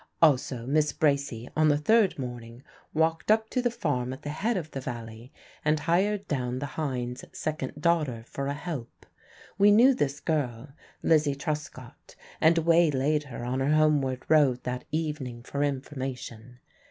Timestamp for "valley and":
4.81-5.81